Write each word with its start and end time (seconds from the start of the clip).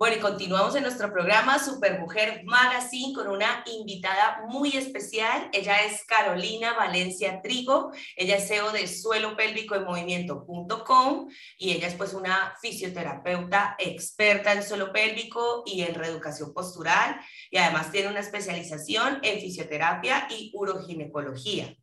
Bueno, 0.00 0.16
y 0.16 0.20
continuamos 0.20 0.74
en 0.76 0.82
nuestro 0.84 1.12
programa 1.12 1.58
Supermujer 1.58 2.42
Magazine 2.46 3.12
con 3.12 3.28
una 3.28 3.62
invitada 3.66 4.46
muy 4.48 4.74
especial. 4.74 5.50
Ella 5.52 5.84
es 5.84 6.06
Carolina 6.06 6.72
Valencia 6.72 7.42
Trigo. 7.42 7.92
Ella 8.16 8.36
es 8.36 8.48
CEO 8.48 8.72
de 8.72 8.86
suelo 8.86 9.36
pélvico 9.36 9.74
en 9.74 9.84
movimiento.com 9.84 11.28
y 11.58 11.72
ella 11.72 11.88
es 11.88 11.96
pues 11.96 12.14
una 12.14 12.54
fisioterapeuta 12.62 13.76
experta 13.78 14.54
en 14.54 14.62
suelo 14.62 14.90
pélvico 14.90 15.64
y 15.66 15.82
en 15.82 15.94
reeducación 15.94 16.54
postural 16.54 17.20
y 17.50 17.58
además 17.58 17.92
tiene 17.92 18.08
una 18.08 18.20
especialización 18.20 19.18
en 19.22 19.38
fisioterapia 19.38 20.28
y 20.30 20.50
uroginecología. 20.54 21.76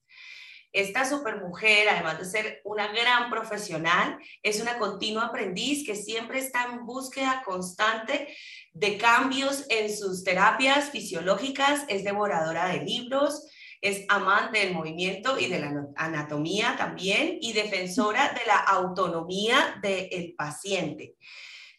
Esta 0.78 1.10
supermujer, 1.10 1.90
además 1.90 2.20
de 2.20 2.26
ser 2.26 2.62
una 2.64 2.90
gran 2.90 3.32
profesional, 3.32 4.20
es 4.44 4.62
una 4.62 4.78
continua 4.78 5.26
aprendiz 5.26 5.84
que 5.84 5.96
siempre 5.96 6.38
está 6.38 6.66
en 6.66 6.86
búsqueda 6.86 7.42
constante 7.44 8.28
de 8.74 8.96
cambios 9.00 9.66
en 9.70 9.92
sus 9.92 10.24
terapias 10.24 10.92
fisiológicas, 10.92 11.84
es 11.88 12.04
devoradora 12.04 12.68
de 12.68 12.84
libros, 12.84 13.50
es 13.82 14.06
amante 14.08 14.60
del 14.60 14.76
movimiento 14.76 15.40
y 15.40 15.48
de 15.48 15.62
la 15.62 15.88
anatomía 15.96 16.76
también 16.78 17.40
y 17.42 17.54
defensora 17.54 18.34
de 18.34 18.46
la 18.46 18.60
autonomía 18.60 19.80
del 19.82 20.36
paciente. 20.38 21.16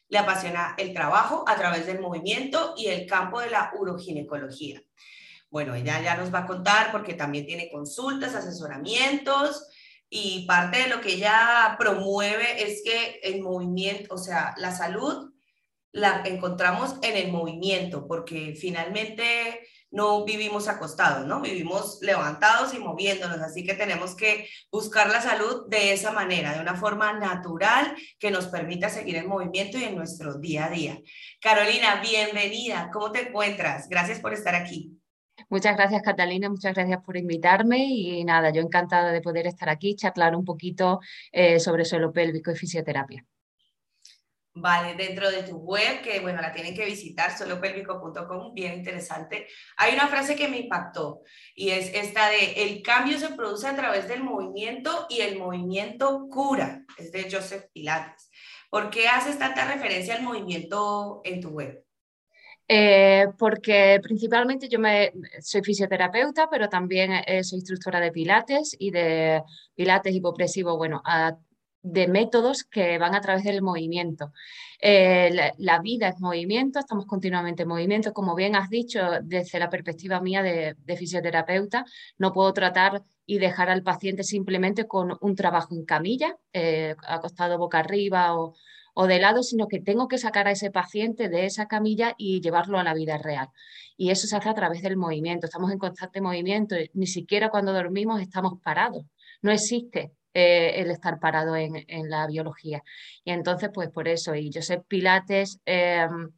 Le 0.08 0.18
apasiona 0.18 0.74
el 0.76 0.92
trabajo 0.92 1.44
a 1.46 1.54
través 1.54 1.86
del 1.86 2.00
movimiento 2.00 2.74
y 2.76 2.86
el 2.86 3.06
campo 3.06 3.38
de 3.38 3.50
la 3.50 3.70
uroginecología. 3.78 4.82
Bueno, 5.50 5.74
ella 5.74 6.02
ya 6.02 6.16
nos 6.16 6.32
va 6.32 6.40
a 6.40 6.46
contar 6.46 6.92
porque 6.92 7.14
también 7.14 7.46
tiene 7.46 7.70
consultas, 7.70 8.34
asesoramientos 8.34 9.66
y 10.10 10.46
parte 10.46 10.78
de 10.82 10.88
lo 10.88 11.00
que 11.00 11.14
ella 11.14 11.76
promueve 11.78 12.62
es 12.62 12.82
que 12.84 13.20
el 13.22 13.42
movimiento, 13.42 14.14
o 14.14 14.18
sea, 14.18 14.54
la 14.58 14.74
salud 14.74 15.30
la 15.92 16.22
encontramos 16.26 16.96
en 17.02 17.16
el 17.16 17.32
movimiento 17.32 18.06
porque 18.06 18.54
finalmente 18.58 19.66
no 19.90 20.24
vivimos 20.24 20.68
acostados, 20.68 21.26
¿no? 21.26 21.40
Vivimos 21.40 21.98
levantados 22.02 22.74
y 22.74 22.78
moviéndonos, 22.78 23.40
así 23.40 23.64
que 23.64 23.72
tenemos 23.72 24.14
que 24.14 24.46
buscar 24.70 25.08
la 25.08 25.22
salud 25.22 25.66
de 25.68 25.92
esa 25.92 26.12
manera, 26.12 26.52
de 26.52 26.60
una 26.60 26.76
forma 26.76 27.14
natural 27.14 27.96
que 28.18 28.30
nos 28.30 28.48
permita 28.48 28.90
seguir 28.90 29.16
en 29.16 29.28
movimiento 29.28 29.78
y 29.78 29.84
en 29.84 29.96
nuestro 29.96 30.34
día 30.38 30.66
a 30.66 30.70
día. 30.70 31.00
Carolina, 31.40 32.02
bienvenida, 32.02 32.90
¿cómo 32.92 33.12
te 33.12 33.28
encuentras? 33.28 33.88
Gracias 33.88 34.20
por 34.20 34.34
estar 34.34 34.54
aquí. 34.54 34.97
Muchas 35.48 35.76
gracias 35.76 36.02
Catalina, 36.02 36.50
muchas 36.50 36.74
gracias 36.74 37.02
por 37.04 37.16
invitarme 37.16 37.84
y 37.84 38.24
nada, 38.24 38.50
yo 38.50 38.60
encantada 38.60 39.12
de 39.12 39.20
poder 39.20 39.46
estar 39.46 39.68
aquí, 39.68 39.94
charlar 39.94 40.34
un 40.36 40.44
poquito 40.44 41.00
eh, 41.32 41.60
sobre 41.60 41.84
suelo 41.84 42.12
pélvico 42.12 42.50
y 42.50 42.56
fisioterapia. 42.56 43.24
Vale, 44.60 44.94
dentro 44.94 45.30
de 45.30 45.44
tu 45.44 45.56
web, 45.58 46.02
que 46.02 46.18
bueno, 46.18 46.42
la 46.42 46.52
tienen 46.52 46.74
que 46.74 46.84
visitar, 46.84 47.36
suelopélvico.com, 47.36 48.54
bien 48.54 48.74
interesante. 48.74 49.46
Hay 49.76 49.94
una 49.94 50.08
frase 50.08 50.34
que 50.34 50.48
me 50.48 50.58
impactó 50.58 51.22
y 51.54 51.70
es 51.70 51.94
esta 51.94 52.28
de, 52.28 52.64
el 52.64 52.82
cambio 52.82 53.18
se 53.18 53.28
produce 53.34 53.68
a 53.68 53.76
través 53.76 54.08
del 54.08 54.24
movimiento 54.24 55.06
y 55.08 55.20
el 55.20 55.38
movimiento 55.38 56.26
cura, 56.28 56.82
es 56.96 57.12
de 57.12 57.30
Joseph 57.30 57.66
Pilates. 57.72 58.30
¿Por 58.68 58.90
qué 58.90 59.06
haces 59.06 59.38
tanta 59.38 59.64
referencia 59.72 60.16
al 60.16 60.22
movimiento 60.22 61.20
en 61.24 61.40
tu 61.40 61.50
web? 61.50 61.84
Eh, 62.70 63.28
porque 63.38 63.98
principalmente 64.02 64.68
yo 64.68 64.78
me, 64.78 65.12
soy 65.40 65.62
fisioterapeuta, 65.62 66.50
pero 66.50 66.68
también 66.68 67.12
eh, 67.26 67.42
soy 67.42 67.60
instructora 67.60 67.98
de 67.98 68.12
pilates 68.12 68.76
y 68.78 68.90
de 68.90 69.42
pilates 69.74 70.14
hipopresivo, 70.14 70.76
bueno, 70.76 71.02
de 71.80 72.08
métodos 72.08 72.64
que 72.64 72.98
van 72.98 73.14
a 73.14 73.22
través 73.22 73.44
del 73.44 73.62
movimiento. 73.62 74.32
Eh, 74.82 75.52
la, 75.56 75.80
vida 75.80 76.08
es 76.08 76.20
movimiento, 76.20 76.78
estamos 76.78 77.06
continuamente 77.06 77.62
en 77.62 77.68
movimiento. 77.68 78.12
Como 78.12 78.34
bien 78.34 78.54
has 78.54 78.68
dicho, 78.68 79.00
desde 79.22 79.58
la 79.58 79.70
perspectiva 79.70 80.20
mía 80.20 80.42
de, 80.42 80.76
de 80.78 80.96
fisioterapeuta, 80.96 81.86
no 82.18 82.34
puedo 82.34 82.52
tratar 82.52 83.02
y 83.24 83.38
dejar 83.38 83.70
al 83.70 83.82
paciente 83.82 84.24
simplemente 84.24 84.86
con 84.86 85.16
un 85.22 85.34
trabajo 85.34 85.74
en 85.74 85.86
camilla, 85.86 86.36
acostado 87.06 87.56
boca 87.56 87.78
arriba 87.78 88.38
o, 88.38 88.54
o 89.00 89.06
de 89.06 89.20
lado, 89.20 89.44
sino 89.44 89.68
que 89.68 89.78
tengo 89.78 90.08
que 90.08 90.18
sacar 90.18 90.48
a 90.48 90.50
ese 90.50 90.72
paciente 90.72 91.28
de 91.28 91.46
esa 91.46 91.68
camilla 91.68 92.16
y 92.18 92.40
llevarlo 92.40 92.80
a 92.80 92.82
la 92.82 92.94
vida 92.94 93.16
real. 93.16 93.48
Y 93.96 94.10
eso 94.10 94.26
se 94.26 94.36
hace 94.36 94.48
a 94.48 94.54
través 94.54 94.82
del 94.82 94.96
movimiento. 94.96 95.46
Estamos 95.46 95.70
en 95.70 95.78
constante 95.78 96.20
movimiento, 96.20 96.74
ni 96.94 97.06
siquiera 97.06 97.48
cuando 97.48 97.72
dormimos 97.72 98.20
estamos 98.20 98.54
parados. 98.60 99.04
No 99.40 99.52
existe 99.52 100.10
eh, 100.34 100.80
el 100.80 100.90
estar 100.90 101.20
parado 101.20 101.54
en, 101.54 101.84
la 102.10 102.26
biología. 102.26 102.82
Y 103.24 103.30
entonces, 103.30 103.70
pues 103.72 103.88
por 103.88 104.08
eso, 104.08 104.34
y 104.34 104.50
Josep 104.52 104.84
Pilates 104.88 105.60
em, 105.64 106.32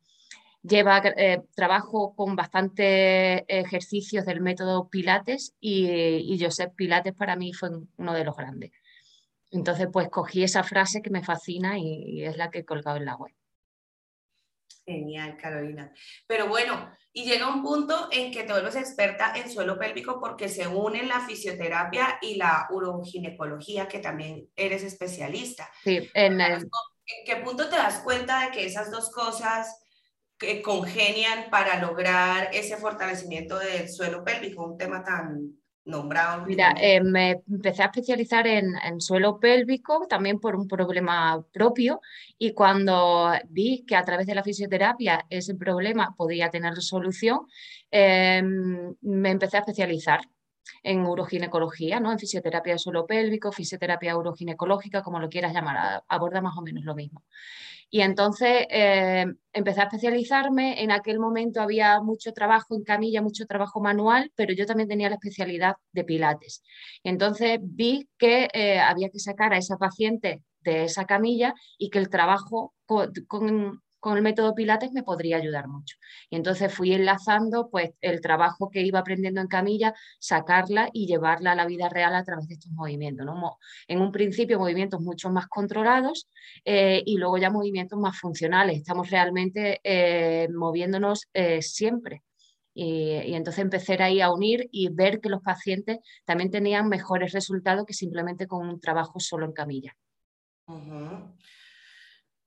lleva 0.62 1.00
eh, 1.16 1.40
trabajo 1.54 2.14
con 2.14 2.36
bastantes 2.36 3.42
ejercicios 3.48 4.26
del 4.26 4.42
método 4.42 4.90
Pilates 4.90 5.54
y, 5.60 5.86
y 5.86 6.38
Josep 6.38 6.74
Pilates 6.74 7.14
para 7.14 7.36
mí 7.36 7.54
fue 7.54 7.70
uno 7.96 8.12
de 8.12 8.24
los 8.24 8.36
grandes. 8.36 8.70
Entonces, 9.50 9.88
pues 9.92 10.08
cogí 10.08 10.44
esa 10.44 10.62
frase 10.62 11.02
que 11.02 11.10
me 11.10 11.24
fascina 11.24 11.78
y, 11.78 12.24
es 12.24 12.36
la 12.36 12.50
que 12.50 12.60
he 12.60 12.64
colgado 12.64 12.96
en 12.96 13.04
la 13.04 13.16
web. 13.16 13.34
Genial, 14.86 15.36
Carolina. 15.36 15.92
Pero 16.26 16.48
bueno, 16.48 16.92
y 17.12 17.24
llega 17.24 17.48
un 17.48 17.62
punto 17.62 18.08
en 18.12 18.32
que 18.32 18.44
te 18.44 18.52
vuelves 18.52 18.76
experta 18.76 19.34
en 19.36 19.50
suelo 19.50 19.78
pélvico 19.78 20.18
porque 20.20 20.48
se 20.48 20.66
unen 20.66 21.08
la 21.08 21.20
fisioterapia 21.20 22.18
y 22.22 22.36
la 22.36 22.66
uroginecología, 22.70 23.88
que 23.88 23.98
también 23.98 24.48
eres 24.56 24.82
especialista. 24.82 25.70
Sí, 25.84 26.08
en, 26.14 26.40
¿En 26.40 27.24
qué 27.26 27.36
punto 27.36 27.68
te 27.68 27.76
das 27.76 28.00
cuenta 28.00 28.46
de 28.46 28.50
que 28.52 28.66
esas 28.66 28.90
dos 28.90 29.10
cosas 29.10 29.80
que 30.38 30.62
congenian 30.62 31.50
para 31.50 31.78
lograr 31.80 32.48
ese 32.54 32.76
fortalecimiento 32.78 33.58
del 33.58 33.90
suelo 33.90 34.24
pélvico, 34.24 34.64
un 34.64 34.78
tema 34.78 35.04
tan, 35.04 35.59
nombrado? 35.90 36.46
Mira, 36.46 36.74
eh, 36.80 37.00
me 37.02 37.42
empecé 37.48 37.82
a 37.82 37.86
especializar 37.86 38.46
en, 38.46 39.00
suelo 39.00 39.38
pélvico 39.38 40.06
también 40.08 40.38
por 40.40 40.56
un 40.56 40.66
problema 40.66 41.44
propio 41.52 42.00
y 42.38 42.52
cuando 42.52 43.32
vi 43.48 43.84
que 43.86 43.96
a 43.96 44.04
través 44.04 44.26
de 44.26 44.34
la 44.34 44.42
fisioterapia 44.42 45.26
ese 45.28 45.54
problema 45.54 46.14
podía 46.16 46.50
tener 46.50 46.80
solución, 46.80 47.40
em, 47.90 48.94
me 49.02 49.30
empecé 49.30 49.56
a 49.56 49.60
especializar 49.60 50.20
en 50.82 51.04
uroginecología, 51.04 52.00
¿no? 52.00 52.12
en 52.12 52.18
fisioterapia 52.18 52.74
de 52.74 52.78
suelo 52.78 53.06
pélvico, 53.06 53.52
fisioterapia 53.52 54.16
uroginecológica, 54.16 55.02
como 55.02 55.18
lo 55.20 55.28
quieras 55.28 55.52
llamar, 55.52 56.02
aborda 56.08 56.40
más 56.40 56.56
o 56.56 56.62
menos 56.62 56.84
lo 56.84 56.94
mismo. 56.94 57.22
Y 57.92 58.02
entonces 58.02 58.66
eh, 58.70 59.26
empecé 59.52 59.80
a 59.80 59.84
especializarme. 59.84 60.82
En 60.82 60.92
aquel 60.92 61.18
momento 61.18 61.60
había 61.60 62.00
mucho 62.00 62.32
trabajo 62.32 62.76
en 62.76 62.84
camilla, 62.84 63.20
mucho 63.20 63.46
trabajo 63.46 63.80
manual, 63.80 64.32
pero 64.36 64.54
yo 64.54 64.64
también 64.64 64.88
tenía 64.88 65.08
la 65.08 65.16
especialidad 65.16 65.74
de 65.92 66.04
pilates. 66.04 66.62
Entonces 67.02 67.58
vi 67.60 68.08
que 68.16 68.48
eh, 68.52 68.78
había 68.78 69.10
que 69.10 69.18
sacar 69.18 69.52
a 69.52 69.58
esa 69.58 69.76
paciente 69.76 70.44
de 70.60 70.84
esa 70.84 71.04
camilla 71.04 71.54
y 71.78 71.90
que 71.90 71.98
el 71.98 72.10
trabajo 72.10 72.74
con 72.86 73.12
con 73.26 73.82
el 74.16 74.22
método 74.22 74.54
Pilates 74.54 74.92
me 74.92 75.02
podría 75.02 75.36
ayudar 75.36 75.68
mucho. 75.68 75.96
Y 76.30 76.36
entonces 76.36 76.72
fui 76.72 76.92
enlazando 76.92 77.68
pues 77.70 77.90
el 78.00 78.20
trabajo 78.20 78.70
que 78.70 78.82
iba 78.82 78.98
aprendiendo 78.98 79.40
en 79.40 79.46
camilla, 79.46 79.94
sacarla 80.18 80.88
y 80.92 81.06
llevarla 81.06 81.52
a 81.52 81.54
la 81.54 81.66
vida 81.66 81.88
real 81.88 82.14
a 82.14 82.24
través 82.24 82.48
de 82.48 82.54
estos 82.54 82.72
movimientos. 82.72 83.26
¿no? 83.26 83.58
En 83.86 84.00
un 84.00 84.10
principio 84.10 84.58
movimientos 84.58 85.00
mucho 85.00 85.30
más 85.30 85.46
controlados 85.46 86.28
eh, 86.64 87.02
y 87.04 87.18
luego 87.18 87.38
ya 87.38 87.50
movimientos 87.50 87.98
más 87.98 88.18
funcionales. 88.18 88.78
Estamos 88.78 89.10
realmente 89.10 89.80
eh, 89.84 90.48
moviéndonos 90.48 91.28
eh, 91.34 91.62
siempre. 91.62 92.22
Y, 92.72 93.34
entonces 93.34 93.62
empecé 93.62 94.00
ahí 94.02 94.20
a 94.20 94.32
unir 94.32 94.68
y 94.70 94.88
ver 94.88 95.20
que 95.20 95.28
los 95.28 95.42
pacientes 95.42 95.98
también 96.24 96.50
tenían 96.50 96.88
mejores 96.88 97.32
resultados 97.32 97.84
que 97.84 97.94
simplemente 97.94 98.46
con 98.46 98.68
un 98.68 98.80
trabajo 98.80 99.18
solo 99.18 99.44
en 99.44 99.52
camilla. 99.52 99.96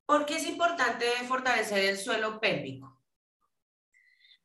¿Por 0.05 0.25
qué 0.25 0.35
es 0.35 0.47
importante 0.47 1.05
fortalecer 1.27 1.85
el 1.85 1.97
suelo 1.97 2.39
pélvico? 2.39 3.00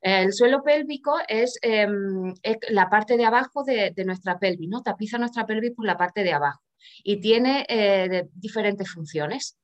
El 0.00 0.32
suelo 0.32 0.62
pélvico 0.62 1.16
es, 1.26 1.58
em, 1.62 2.32
la 2.70 2.88
parte 2.88 3.16
de 3.16 3.25
abajo 3.25 3.64
de, 3.64 3.93
nuestra 4.05 4.38
pelvis, 4.38 4.69
¿no? 4.69 4.82
Tapiza 4.82 5.19
nuestra 5.19 5.44
pelvis 5.44 5.72
por 5.72 5.87
la 5.87 5.96
parte 5.96 6.22
de 6.22 6.32
abajo 6.32 6.62
y 7.02 7.20
tiene 7.20 7.66
eh, 7.69 8.28
diferentes 8.32 8.90
funciones. 8.90 9.58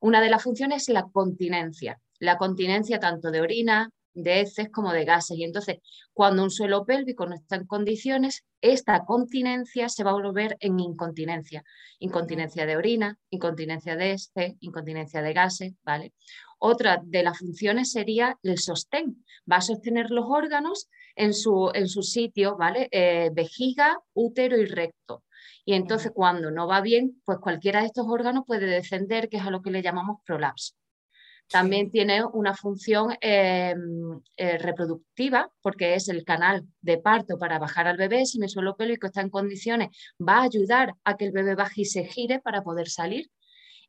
Una 0.00 0.20
de 0.20 0.28
las 0.28 0.42
funciones 0.42 0.82
es 0.82 0.94
la 0.94 1.04
continencia. 1.10 1.98
La 2.18 2.36
continencia 2.36 3.00
tanto 3.00 3.30
de 3.30 3.40
orina, 3.40 3.90
de 4.22 4.40
heces 4.40 4.68
como 4.70 4.92
de 4.92 5.04
gases. 5.04 5.38
Y 5.38 5.44
entonces, 5.44 5.78
cuando 6.12 6.42
un 6.42 6.50
suelo 6.50 6.84
pélvico 6.84 7.26
no 7.26 7.34
está 7.34 7.56
en 7.56 7.66
condiciones, 7.66 8.44
esta 8.60 9.04
continencia 9.04 9.88
se 9.88 10.04
va 10.04 10.10
a 10.10 10.14
volver 10.14 10.56
en 10.60 10.78
incontinencia. 10.80 11.64
Incontinencia 11.98 12.66
de 12.66 12.76
orina, 12.76 13.18
incontinencia 13.30 13.96
de 13.96 14.12
heces, 14.12 14.54
incontinencia 14.60 15.22
de 15.22 15.32
gases, 15.32 15.74
¿vale? 15.84 16.12
Otra 16.58 17.00
de 17.02 17.22
las 17.22 17.38
funciones 17.38 17.92
sería 17.92 18.36
el 18.42 18.58
sostén. 18.58 19.24
Va 19.50 19.56
a 19.56 19.60
sostener 19.60 20.10
los 20.10 20.24
órganos 20.28 20.88
en 21.14 21.32
su, 21.32 21.70
en 21.72 21.88
su 21.88 22.02
sitio, 22.02 22.56
¿vale? 22.56 22.88
Eh, 22.90 23.30
vejiga, 23.32 23.98
útero 24.12 24.58
y 24.58 24.66
recto. 24.66 25.24
Y 25.64 25.74
entonces 25.74 26.10
cuando 26.14 26.50
no 26.50 26.66
va 26.66 26.80
bien, 26.80 27.20
pues 27.24 27.38
cualquiera 27.38 27.80
de 27.80 27.86
estos 27.86 28.06
órganos 28.08 28.44
puede 28.46 28.66
descender, 28.66 29.28
que 29.28 29.36
es 29.36 29.42
a 29.44 29.50
lo 29.50 29.62
que 29.62 29.70
le 29.70 29.82
llamamos 29.82 30.20
prolapso. 30.24 30.74
También 31.50 31.90
tiene 31.90 32.24
una 32.24 32.54
función 32.54 33.16
em, 33.20 34.20
eh, 34.36 34.58
reproductiva 34.58 35.50
porque 35.62 35.94
es 35.94 36.08
el 36.08 36.24
canal 36.24 36.66
de 36.82 36.98
parto 36.98 37.38
para 37.38 37.58
bajar 37.58 37.86
al 37.86 37.96
bebé. 37.96 38.26
Si 38.26 38.38
mi 38.38 38.48
suelo 38.48 38.76
pélvico 38.76 39.06
está 39.06 39.22
en 39.22 39.30
condiciones, 39.30 39.88
va 40.20 40.38
a 40.38 40.42
ayudar 40.42 40.94
a 41.04 41.16
que 41.16 41.24
el 41.26 41.32
bebé 41.32 41.54
baje 41.54 41.82
y 41.82 41.84
se 41.86 42.04
gire 42.04 42.40
para 42.40 42.62
poder 42.62 42.88
salir. 42.88 43.30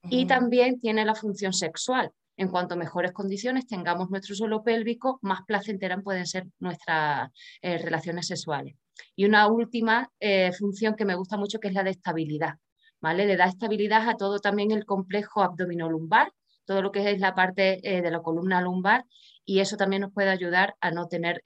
Y 0.04 0.26
también 0.28 0.80
tiene 0.80 1.04
la 1.04 1.14
función 1.14 1.52
sexual. 1.52 2.12
En 2.38 2.48
cuanto 2.48 2.78
mejores 2.78 3.12
condiciones 3.12 3.68
tengamos 3.68 4.10
nuestro 4.10 4.34
suelo 4.34 4.64
pélvico, 4.64 5.20
más 5.22 5.42
placenteras 5.46 6.02
pueden 6.02 6.26
ser 6.26 6.48
nuestras 6.60 7.30
eh, 7.62 7.78
relaciones 7.78 8.28
sexuales. 8.28 8.76
Y 9.14 9.26
una 9.26 9.48
última 9.48 10.10
eh, 10.22 10.54
función 10.54 10.96
que 10.96 11.04
me 11.04 11.16
gusta 11.16 11.36
mucho 11.36 11.60
que 11.60 11.68
es 11.68 11.74
la 11.74 11.84
de 11.84 11.90
estabilidad. 11.90 12.54
¿vale? 13.02 13.26
Le 13.26 13.38
da 13.38 13.46
estabilidad 13.46 14.08
a 14.08 14.16
todo 14.16 14.40
también 14.40 14.72
el 14.72 14.86
complejo 14.86 15.42
abdominolumbar, 15.42 16.32
todo 16.70 16.84
lo 16.84 16.92
que 16.92 17.10
es 17.10 17.20
la 17.20 17.34
parte 17.34 17.80
eh, 17.82 18.04
de 18.04 18.12
la 18.12 18.22
columna 18.22 18.62
lumbar 18.62 19.04
y 19.44 19.60
eso 19.60 19.76
también 19.76 20.04
nos 20.04 20.14
puede 20.14 20.30
ayudar 20.30 20.76
a 20.82 20.92
no 20.92 21.08
tener 21.08 21.42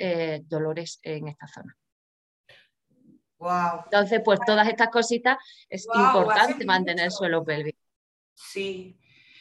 dolores 0.50 1.00
en 1.02 1.30
esta 1.30 1.48
zona. 1.48 1.78
Wow. 3.38 3.84
Entonces, 3.86 4.22
pues 4.25 4.42
todas 4.46 4.68
estas 4.68 4.90
cositas 4.90 5.38
es 5.70 5.88
importante 5.96 6.66
mantener 6.66 7.06
el 7.06 7.12
suelo 7.12 7.46
pélvico. 7.46 7.80
Sí, 8.34 9.00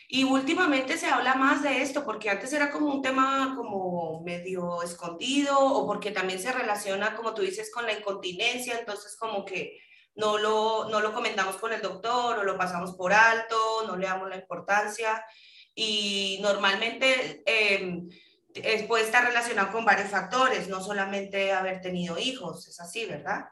y 0.08 0.22
últimamente 0.22 0.98
se 0.98 1.06
habla 1.06 1.34
más 1.34 1.62
de 1.64 1.82
esto, 1.82 2.04
porque 2.04 2.30
antes 2.30 2.52
era 2.52 2.70
como 2.70 2.86
un 2.94 3.00
tema 3.02 3.54
como 3.56 4.22
medio 4.22 4.82
escondido 4.82 5.58
o 5.58 5.86
porque 5.86 6.12
también 6.12 6.38
se 6.38 6.52
relaciona, 6.52 7.16
como 7.16 7.34
tú 7.34 7.42
dices, 7.42 7.72
con 7.72 7.86
la 7.86 7.94
incontinencia, 7.98 8.78
entonces 8.78 9.16
como 9.16 9.44
que 9.44 9.80
no 10.14 10.38
lo, 10.38 10.88
no 10.90 11.00
lo 11.00 11.12
comentamos 11.12 11.56
con 11.56 11.72
el 11.72 11.80
doctor 11.80 12.38
o 12.38 12.44
lo 12.44 12.58
pasamos 12.58 12.92
por 12.94 13.12
alto, 13.12 13.56
no 13.86 13.96
le 13.96 14.06
damos 14.06 14.28
la 14.28 14.36
importancia 14.36 15.24
y 15.74 16.38
normalmente 16.42 17.42
eh, 17.46 18.86
puede 18.86 19.04
estar 19.04 19.26
relacionado 19.26 19.72
con 19.72 19.84
varios 19.84 20.08
factores, 20.08 20.68
no 20.68 20.82
solamente 20.82 21.52
haber 21.52 21.80
tenido 21.80 22.18
hijos, 22.18 22.68
es 22.68 22.80
así, 22.80 23.06
¿verdad? 23.06 23.46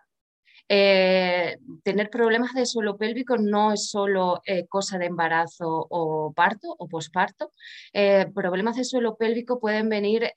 Eh, 0.72 1.56
tener 1.82 2.11
problemas 2.11 2.55
de 2.55 2.64
suelo 2.64 2.96
pélvico 2.96 3.37
no 3.37 3.72
es 3.72 3.90
solo 3.90 4.40
eh, 4.46 4.69
cosa 4.69 4.99
de 4.99 5.06
embarazo 5.06 5.67
o 5.90 6.32
parto 6.32 6.76
o 6.78 6.87
posparto. 6.87 7.52
Eh, 7.93 8.26
problemas 8.32 8.76
de 8.76 8.84
suelo 8.84 9.17
pélvico 9.17 9.58
pueden 9.58 9.88
venir 9.88 10.31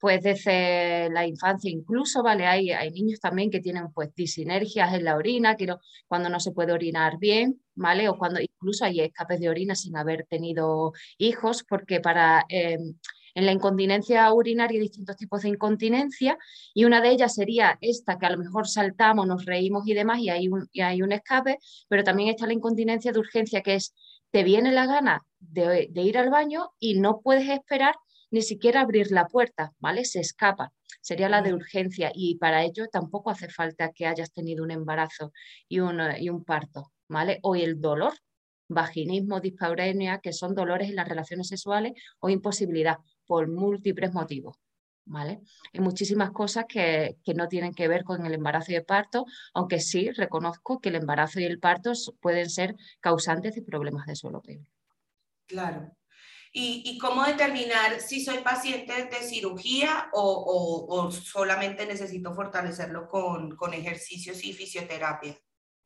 pues 0.00 0.22
desde 0.22 1.08
la 1.10 1.24
infancia 1.26 1.70
incluso, 1.70 2.22
¿vale? 2.22 2.46
Hay, 2.46 2.70
hay 2.70 2.90
niños 2.90 3.20
también 3.20 3.50
que 3.50 3.60
tienen 3.60 3.92
pues 3.92 4.12
disinergias 4.14 4.92
en 4.92 5.04
la 5.04 5.16
orina, 5.16 5.56
que 5.56 5.72
cuando 6.08 6.28
no 6.28 6.40
se 6.40 6.50
puede 6.52 6.72
orinar 6.72 7.18
bien, 7.18 7.62
¿vale? 7.76 8.08
O 8.08 8.18
cuando 8.18 8.40
incluso 8.60 8.84
hay 8.84 9.00
escapes 9.00 9.40
de 9.40 9.48
orina 9.48 9.74
sin 9.74 9.96
haber 9.96 10.26
tenido 10.28 10.92
hijos, 11.16 11.64
porque 11.68 12.00
para 12.00 12.44
en 13.38 13.46
la 13.46 13.52
incontinencia 13.52 14.32
urinaria 14.32 14.76
hay 14.76 14.82
distintos 14.82 15.16
tipos 15.16 15.42
de 15.42 15.50
incontinencia 15.50 16.36
y 16.74 16.84
una 16.84 17.00
de 17.00 17.10
ellas 17.10 17.34
sería 17.36 17.78
esta 17.80 18.18
que 18.18 18.26
a 18.26 18.30
lo 18.30 18.38
mejor 18.38 18.66
saltamos, 18.66 19.28
nos 19.28 19.44
reímos 19.44 19.86
y 19.86 19.94
demás 19.94 20.18
y 20.18 20.28
hay 20.28 20.48
un, 20.48 20.68
hay 20.82 21.02
un 21.02 21.12
escape, 21.12 21.58
pero 21.88 22.02
también 22.02 22.30
está 22.30 22.48
la 22.48 22.54
incontinencia 22.54 23.12
de 23.12 23.20
urgencia 23.20 23.62
que 23.62 23.76
es 23.76 23.94
te 24.32 24.42
viene 24.42 24.72
la 24.72 24.86
gana 24.86 25.24
de, 25.38 25.88
ir 25.94 26.18
al 26.18 26.30
baño 26.30 26.72
y 26.80 26.98
no 26.98 27.20
puedes 27.20 27.48
esperar 27.48 27.94
ni 28.30 28.42
siquiera 28.42 28.80
abrir 28.80 29.12
la 29.12 29.26
puerta, 29.26 29.72
¿vale? 29.78 30.04
Se 30.04 30.18
escapa. 30.18 30.72
Sería 31.00 31.28
la 31.28 31.40
de 31.40 31.54
urgencia 31.54 32.10
y 32.12 32.36
para 32.38 32.64
ello 32.64 32.88
tampoco 32.88 33.30
hace 33.30 33.48
falta 33.48 33.92
que 33.92 34.06
hayas 34.06 34.32
tenido 34.32 34.64
un 34.64 34.72
embarazo 34.72 35.32
y 35.68 35.78
un, 35.78 36.00
y 36.18 36.28
un 36.28 36.44
parto, 36.44 36.92
¿vale? 37.08 37.38
O 37.42 37.54
el 37.54 37.80
dolor, 37.80 38.14
vaginismo, 38.68 39.40
dispaurenia, 39.40 40.18
que 40.18 40.32
son 40.32 40.54
dolores 40.54 40.90
en 40.90 40.96
las 40.96 41.08
relaciones 41.08 41.48
sexuales 41.48 41.92
o 42.20 42.28
imposibilidad 42.28 42.98
por 43.26 43.48
múltiples 43.48 44.12
motivos. 44.12 44.56
¿Vale? 45.10 45.40
Hay 45.72 45.80
muchísimas 45.80 46.32
cosas 46.32 46.66
que, 46.68 47.16
no 47.34 47.48
tienen 47.48 47.72
que 47.72 47.88
ver 47.88 48.04
con 48.04 48.26
el 48.26 48.34
embarazo 48.34 48.72
y 48.72 48.74
el 48.74 48.84
parto, 48.84 49.24
aunque 49.54 49.80
sí 49.80 50.10
reconozco 50.10 50.80
que 50.80 50.90
el 50.90 50.96
embarazo 50.96 51.40
y 51.40 51.44
el 51.44 51.58
parto 51.58 51.92
pueden 52.20 52.50
ser 52.50 52.76
causantes 53.00 53.54
de 53.54 53.62
problemas 53.62 54.06
de 54.06 54.16
suelo 54.16 54.42
pélvico. 54.42 54.76
Claro. 55.46 55.96
¿Y, 56.52 56.98
cómo 56.98 57.24
determinar 57.24 58.00
si 58.00 58.22
soy 58.22 58.38
paciente 58.38 59.04
de 59.04 59.22
cirugía 59.22 60.10
o, 60.12 61.10
solamente 61.10 61.86
necesito 61.86 62.34
fortalecerlo 62.34 63.08
con, 63.08 63.56
con 63.56 63.72
ejercicios 63.72 64.44
y 64.44 64.52
fisioterapia? 64.52 65.38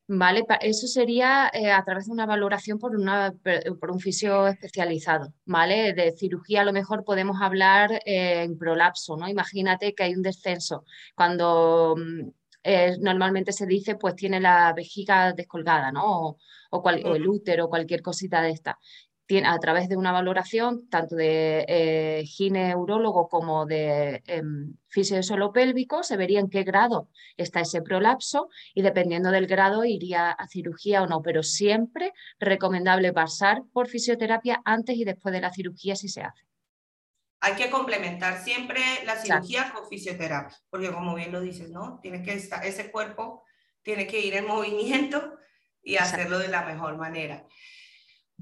Vale, 0.07 0.43
eso 0.61 0.85
sería 0.87 1.49
eh, 1.53 1.71
a 1.71 1.83
través 1.85 2.07
de 2.07 2.11
una 2.11 2.25
valoración 2.25 2.77
por, 2.77 2.95
una, 2.95 3.33
por 3.79 3.89
un 3.89 3.99
fisio 4.01 4.47
especializado, 4.47 5.33
¿vale? 5.45 5.93
De 5.93 6.11
cirugía 6.11 6.61
a 6.61 6.65
lo 6.65 6.73
mejor 6.73 7.05
podemos 7.05 7.37
hablar 7.41 8.01
eh, 8.05 8.43
en 8.43 8.57
prolapso, 8.57 9.15
¿no? 9.15 9.29
Imagínate 9.29 9.95
que 9.95 10.03
hay 10.03 10.15
un 10.15 10.21
descenso. 10.21 10.83
Cuando 11.15 11.95
mm, 11.97 12.29
eh, 12.63 12.97
normalmente 12.99 13.53
se 13.53 13.65
dice, 13.65 13.95
pues 13.95 14.15
tiene 14.15 14.41
la 14.41 14.73
vejiga 14.73 15.31
descolgada, 15.31 15.91
¿no? 15.91 16.03
O, 16.05 16.37
o 16.71 16.89
el 16.89 17.27
útero, 17.27 17.69
cualquier 17.69 18.01
cosita 18.01 18.41
de 18.41 18.51
esta 18.51 18.77
a 19.45 19.57
través 19.59 19.89
de 19.89 19.97
una 19.97 20.11
valoración 20.11 20.87
tanto 20.89 21.15
de 21.15 21.65
eh, 21.67 22.23
gineurólogo 22.25 23.29
como 23.29 23.65
de 23.65 24.21
eh, 24.27 24.43
se 26.03 26.17
vería 26.17 26.39
en 26.39 26.49
qué 26.49 26.63
grado 26.63 27.09
está 27.37 27.61
ese 27.61 27.81
prolapso 27.81 28.49
y 28.75 28.81
dependiendo 28.81 29.31
del 29.31 29.47
grado 29.47 29.85
iría 29.85 30.29
a 30.31 30.47
cirugía 30.47 31.01
o 31.01 31.07
no, 31.07 31.21
pero 31.21 31.41
siempre 31.41 32.13
recomendable 32.39 33.11
pasar 33.13 33.63
por 33.71 33.87
fisioterapia 33.87 34.61
antes 34.65 34.97
y 34.97 35.03
después 35.03 35.33
de 35.33 35.41
la 35.41 35.51
cirugía 35.51 35.95
si 35.95 36.09
se 36.09 36.21
hace. 36.21 36.43
Hay 37.39 37.55
que 37.55 37.69
complementar 37.69 38.41
siempre 38.41 38.81
la 39.05 39.15
cirugía 39.15 39.71
con 39.73 39.87
fisioterapia, 39.89 40.57
porque 40.69 40.91
como 40.91 41.15
bien 41.15 41.31
lo 41.31 41.41
dices, 41.41 41.69
¿no? 41.71 41.99
Tiene 42.01 42.21
que 42.23 42.33
estar, 42.33 42.63
ese 42.65 42.91
cuerpo 42.91 43.43
tiene 43.81 44.05
que 44.05 44.19
ir 44.19 44.35
en 44.35 44.47
movimiento 44.47 45.37
y 45.81 45.97
hacerlo 45.97 46.39
de 46.39 46.47
la 46.49 46.63
mejor 46.63 46.97
manera. 46.97 47.45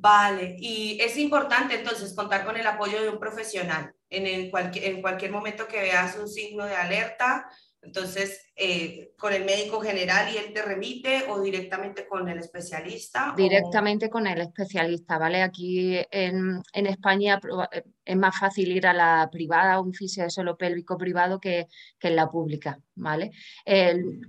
Vale, 0.02 0.56
y 0.58 1.00
es 1.00 1.16
importante 1.16 1.76
entonces 1.76 2.16
contar 2.16 2.44
con 2.44 2.58
el 2.58 2.66
apoyo 2.66 3.00
de 3.04 3.10
un 3.10 3.20
profesional 3.20 3.94
en, 4.10 4.26
el 4.26 4.52
en 4.84 5.02
cualquier 5.02 5.32
momento 5.32 5.68
que 5.68 5.80
veas 5.80 6.18
un 6.18 6.28
signo 6.28 6.66
de 6.66 6.76
alerta, 6.76 7.48
entonces 7.84 8.52
eh, 8.56 9.14
con 9.16 9.32
el 9.32 9.46
médico 9.46 9.80
general 9.80 10.34
y 10.34 10.38
él 10.38 10.54
te 10.54 10.64
remite 10.64 11.26
o 11.30 11.40
directamente 11.40 12.08
con 12.08 12.28
el 12.28 12.40
especialista. 12.40 13.36
Directamente 13.38 14.10
con 14.10 14.26
el 14.26 14.42
especialista, 14.42 15.20
¿vale? 15.20 15.44
Aquí 15.44 15.96
en, 16.10 16.64
España 16.74 17.40
eh, 17.72 17.84
es 18.04 18.18
más 18.18 18.40
fácil 18.40 18.72
ir 18.72 18.88
a 18.88 18.94
la 18.94 19.30
privada, 19.32 19.80
un 19.80 19.94
fisio 19.94 20.24
de 20.24 20.32
suelo 20.32 20.58
pélvico 20.58 20.98
privado 20.98 21.40
que, 21.40 21.68
que 22.00 22.08
en 22.08 22.16
la 22.16 22.28
pública, 22.28 22.80
¿vale? 22.96 23.30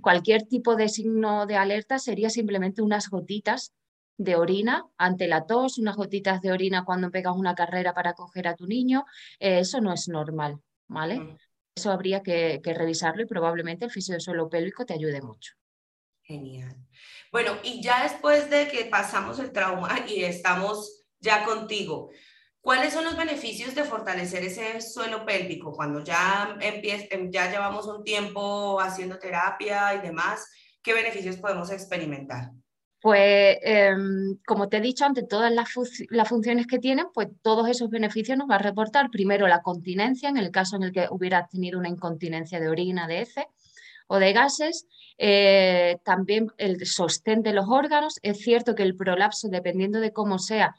cualquier 0.01 0.43
tipo 0.43 0.75
de 0.75 0.87
signo 0.87 1.47
de 1.47 1.55
alerta 1.55 1.97
sería 1.97 2.29
simplemente 2.29 2.83
unas 2.83 3.09
gotitas 3.09 3.73
de 4.17 4.35
orina 4.35 4.85
ante 4.97 5.27
la 5.27 5.45
tos, 5.45 5.77
unas 5.77 5.95
gotitas 5.95 6.41
de 6.41 6.51
orina 6.51 6.85
cuando 6.85 7.11
pegas 7.11 7.35
una 7.35 7.55
carrera 7.55 7.93
para 7.93 8.13
coger 8.13 8.47
a 8.47 8.55
tu 8.55 8.67
niño, 8.67 9.05
eh, 9.39 9.59
eso 9.59 9.81
no 9.81 9.93
es 9.93 10.07
normal, 10.07 10.59
¿vale? 10.87 11.19
Mm. 11.19 11.37
Eso 11.75 11.91
habría 11.91 12.21
que, 12.21 12.61
revisarlo 12.63 13.23
y 13.23 13.25
probablemente 13.25 13.85
el 13.85 13.91
fisio 13.91 14.13
de 14.13 14.19
suelo 14.19 14.49
pélvico 14.49 14.85
te 14.85 14.93
ayude 14.93 15.21
mucho. 15.21 15.53
Genial. 16.21 16.75
Bueno, 17.31 17.53
y 17.63 17.81
ya 17.81 18.03
después 18.03 18.49
de 18.49 18.67
que 18.67 18.85
pasamos 18.85 19.39
el 19.39 19.51
trauma 19.51 19.89
y 20.07 20.23
estamos 20.23 21.03
ya 21.19 21.43
contigo, 21.43 22.11
¿cuáles 22.61 22.93
son 22.93 23.05
los 23.05 23.17
beneficios 23.17 23.73
de 23.73 23.83
fortalecer 23.83 24.43
ese 24.43 24.79
suelo 24.81 25.25
pélvico 25.25 25.71
cuando 25.71 26.03
ya, 26.03 26.55
ya 26.59 27.51
llevamos 27.51 27.87
un 27.87 28.03
tiempo 28.03 28.79
haciendo 28.79 29.17
terapia 29.17 29.95
y 29.95 30.01
demás? 30.01 30.47
¿Qué 30.83 30.93
beneficios 30.93 31.37
podemos 31.37 31.71
experimentar? 31.71 32.51
Pues 33.03 33.57
em, 33.63 34.37
como 34.45 34.69
te 34.69 34.77
he 34.77 34.81
dicho, 34.81 35.03
ante 35.03 35.23
todas 35.23 35.51
las, 35.51 36.29
funciones 36.29 36.67
que 36.67 36.79
tienen, 36.79 37.07
pues 37.13 37.27
todos 37.41 37.67
esos 37.67 37.89
beneficios 37.89 38.37
nos 38.37 38.49
va 38.49 38.55
a 38.55 38.59
reportar 38.59 39.09
primero 39.11 39.45
la 39.45 39.61
continencia, 39.61 40.29
en 40.29 40.37
el 40.37 40.51
caso 40.51 40.77
en 40.77 40.83
el 40.83 40.93
que 40.93 41.07
hubiera 41.11 41.45
tenido 41.47 41.77
una 41.79 41.89
incontinencia 41.89 42.61
de 42.61 42.69
orina, 42.69 43.05
de 43.05 43.23
heces 43.23 43.43
o 44.07 44.19
de 44.19 44.31
gases, 44.31 44.87
eh, 45.17 45.97
también 46.05 46.47
el 46.57 46.85
sostén 46.85 47.43
de 47.43 47.51
los 47.51 47.65
órganos. 47.67 48.21
Es 48.23 48.37
cierto 48.37 48.73
que 48.73 48.83
el 48.83 48.95
prolapso, 48.95 49.49
dependiendo 49.49 49.99
de 49.99 50.13
cómo 50.13 50.39
sea, 50.39 50.73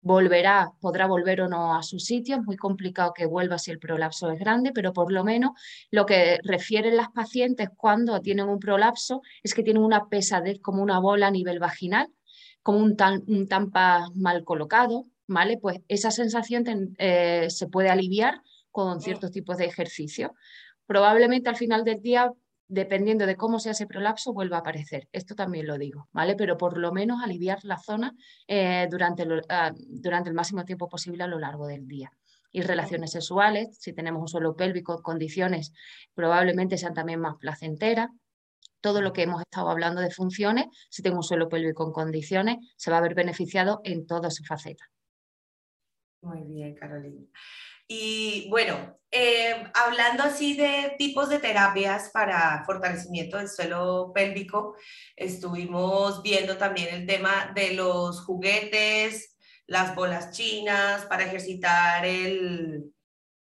volverá, 0.00 0.70
podrá 0.80 1.06
volver 1.06 1.40
o 1.42 1.48
no 1.48 1.74
a 1.74 1.82
su 1.82 1.98
sitio. 1.98 2.36
Es 2.36 2.42
muy 2.42 2.56
complicado 2.56 3.12
que 3.14 3.26
vuelva 3.26 3.58
si 3.58 3.70
el 3.70 3.78
prolapso 3.78 4.30
es 4.30 4.38
grande, 4.38 4.72
pero 4.72 4.92
por 4.92 5.12
lo 5.12 5.24
menos 5.24 5.52
lo 5.90 6.06
que 6.06 6.38
refieren 6.44 6.96
las 6.96 7.08
pacientes 7.10 7.68
cuando 7.76 8.20
tienen 8.20 8.48
un 8.48 8.58
prolapso 8.58 9.22
es 9.42 9.54
que 9.54 9.62
tienen 9.62 9.82
una 9.82 10.08
pesadez 10.08 10.60
como 10.60 10.82
una 10.82 10.98
bola 10.98 11.28
a 11.28 11.30
nivel 11.30 11.58
vaginal, 11.58 12.08
como 12.62 12.78
un, 12.78 12.96
tampa 13.48 14.08
mal 14.14 14.44
colocado, 14.44 15.06
¿vale? 15.26 15.58
Pues 15.58 15.80
esa 15.88 16.10
sensación 16.10 16.94
eh, 16.98 17.46
se 17.50 17.66
puede 17.66 17.90
aliviar 17.90 18.42
con 18.70 19.00
ciertos 19.00 19.30
tipos 19.30 19.56
de 19.56 19.66
ejercicio. 19.66 20.34
Probablemente 20.86 21.48
al 21.48 21.56
final 21.56 21.84
del 21.84 22.00
día 22.00 22.32
dependiendo 22.68 23.26
de 23.26 23.36
cómo 23.36 23.58
sea 23.58 23.72
ese 23.72 23.86
prolapso, 23.86 24.32
vuelva 24.32 24.58
a 24.58 24.60
aparecer. 24.60 25.08
Esto 25.12 25.34
también 25.34 25.66
lo 25.66 25.78
digo, 25.78 26.08
¿vale? 26.12 26.36
Pero 26.36 26.56
por 26.56 26.78
lo 26.78 26.92
menos 26.92 27.22
aliviar 27.22 27.64
la 27.64 27.78
zona 27.78 28.14
eh, 28.46 28.86
durante, 28.90 29.26
ah, 29.48 29.72
durante 29.76 30.28
el 30.28 30.34
máximo 30.34 30.64
tiempo 30.64 30.88
posible 30.88 31.24
a 31.24 31.26
lo 31.26 31.38
largo 31.38 31.66
del 31.66 31.88
día. 31.88 32.12
Y 32.52 32.62
relaciones 32.62 33.12
sexuales, 33.12 33.76
si 33.78 33.92
tenemos 33.92 34.20
un 34.22 34.28
suelo 34.28 34.54
pélvico, 34.54 35.02
condiciones 35.02 35.72
probablemente 36.14 36.78
sean 36.78 36.94
también 36.94 37.20
más 37.20 37.36
placenteras. 37.36 38.08
Todo 38.80 39.02
lo 39.02 39.12
que 39.12 39.22
hemos 39.22 39.40
estado 39.40 39.70
hablando 39.70 40.00
de 40.00 40.10
funciones, 40.10 40.66
si 40.88 41.02
tengo 41.02 41.16
un 41.16 41.24
suelo 41.24 41.48
pélvico 41.48 41.84
en 41.84 41.92
condiciones, 41.92 42.56
se 42.76 42.90
va 42.90 42.98
a 42.98 43.02
ver 43.02 43.14
beneficiado 43.14 43.80
en 43.82 44.06
todas 44.06 44.34
sus 44.34 44.46
facetas. 44.46 44.88
Muy 46.22 46.42
bien, 46.44 46.74
Carolina. 46.74 47.26
Y 47.88 48.46
bueno, 48.50 48.98
eh, 49.10 49.64
hablando 49.72 50.22
así 50.22 50.54
de 50.54 50.94
tipos 50.98 51.30
de 51.30 51.38
terapias 51.38 52.10
para 52.10 52.62
fortalecimiento 52.66 53.38
del 53.38 53.48
suelo 53.48 54.12
pélvico, 54.14 54.76
estuvimos 55.16 56.22
viendo 56.22 56.58
también 56.58 56.94
el 56.94 57.06
tema 57.06 57.50
de 57.54 57.72
los 57.72 58.20
juguetes, 58.20 59.34
las 59.66 59.94
bolas 59.94 60.32
chinas 60.32 61.06
para 61.06 61.24
ejercitar 61.24 62.04
el, 62.04 62.92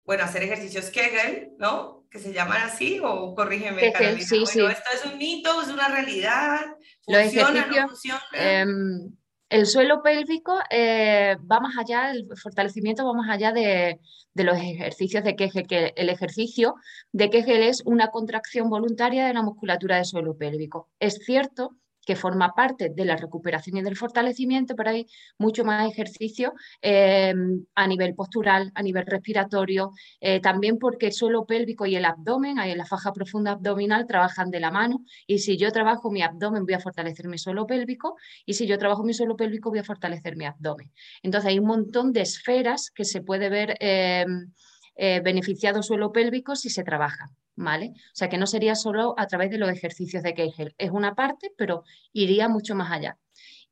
bueno, 0.05 0.23
hacer 0.23 0.43
ejercicios 0.43 0.91
Kegel, 0.91 1.49
¿no? 1.57 2.05
Que 2.11 2.19
se 2.19 2.31
llaman 2.31 2.61
así, 2.61 2.99
o 3.03 3.33
corrígeme, 3.33 3.91
Carolina. 3.91 4.21
Sí, 4.21 4.43
bueno, 4.43 4.69
sí. 4.69 4.77
¿Esto 4.77 4.89
es 4.93 5.11
un 5.11 5.17
mito, 5.17 5.61
es 5.63 5.69
una 5.69 5.87
realidad? 5.87 6.61
¿Funciona, 7.03 7.65
no 7.65 7.87
funciona? 7.87 8.21
Em, 8.33 9.15
el 9.49 9.65
suelo 9.67 10.01
pélvico 10.01 10.57
eh, 10.69 11.37
va 11.49 11.59
más 11.59 11.77
allá, 11.77 12.11
el 12.11 12.27
fortalecimiento 12.35 13.05
va 13.05 13.13
más 13.13 13.29
allá 13.29 13.51
de, 13.51 13.99
los 14.33 14.57
ejercicios 14.57 15.23
de 15.23 15.35
Kegel, 15.35 15.67
que 15.67 15.93
el 15.95 16.09
ejercicio 16.09 16.75
de 17.11 17.29
Kegel 17.29 17.63
es 17.63 17.81
una 17.85 18.09
contracción 18.09 18.69
voluntaria 18.69 19.25
de 19.25 19.33
la 19.33 19.43
musculatura 19.43 19.97
del 19.97 20.05
suelo 20.05 20.37
pélvico. 20.37 20.89
Es 20.99 21.15
cierto 21.25 21.75
que 22.05 22.15
forma 22.15 22.53
parte 22.53 22.89
de 22.89 23.05
la 23.05 23.15
recuperación 23.17 23.77
y 23.77 23.81
del 23.81 23.97
fortalecimiento, 23.97 24.75
pero 24.75 24.91
hay 24.91 25.07
mucho 25.37 25.65
más 25.65 25.89
ejercicio 25.91 26.53
em, 26.81 27.65
a 27.75 27.87
nivel 27.87 28.13
postural, 28.15 28.71
a 28.75 28.83
nivel 28.83 29.05
respiratorio, 29.05 29.91
eh, 30.21 30.39
también 30.39 30.77
porque 30.77 31.07
el 31.07 31.13
suelo 31.13 31.45
pélvico 31.45 31.85
y 31.85 31.95
el 31.95 32.05
abdomen, 32.05 32.59
ahí 32.59 32.71
en 32.71 32.77
la 32.77 32.85
faja 32.85 33.11
profunda 33.11 33.51
abdominal, 33.51 34.05
trabajan 34.07 34.51
de 34.51 34.59
la 34.59 34.71
mano 34.71 35.03
y 35.27 35.39
si 35.39 35.57
yo 35.57 35.71
trabajo 35.71 36.11
mi 36.11 36.21
abdomen 36.21 36.65
voy 36.65 36.75
a 36.75 36.79
fortalecer 36.79 37.27
mi 37.27 37.37
suelo 37.37 37.65
pélvico 37.65 38.15
y 38.45 38.53
si 38.53 38.67
yo 38.67 38.77
trabajo 38.77 39.03
mi 39.03 39.13
suelo 39.13 39.35
pélvico 39.35 39.69
voy 39.69 39.79
a 39.79 39.83
fortalecer 39.83 40.35
mi 40.35 40.45
abdomen. 40.45 40.91
Entonces 41.23 41.49
hay 41.49 41.59
un 41.59 41.67
montón 41.67 42.13
de 42.13 42.21
esferas 42.21 42.91
que 42.91 43.05
se 43.05 43.21
puede 43.21 43.49
ver 43.49 43.75
em, 43.79 44.51
eh, 44.95 45.21
beneficiado 45.21 45.83
suelo 45.83 46.11
pélvico 46.11 46.55
si 46.55 46.69
se 46.69 46.83
trabaja. 46.83 47.31
¿vale? 47.55 47.93
O 47.95 48.15
sea 48.15 48.29
que 48.29 48.37
no 48.37 48.47
sería 48.47 48.75
solo 48.75 49.15
a 49.17 49.27
través 49.27 49.49
de 49.49 49.57
los 49.57 49.69
ejercicios 49.69 50.23
de 50.23 50.33
Kegel, 50.33 50.75
es 50.77 50.91
una 50.91 51.15
parte, 51.15 51.51
pero 51.57 51.83
iría 52.13 52.49
mucho 52.49 52.75
más 52.75 52.91
allá. 52.91 53.17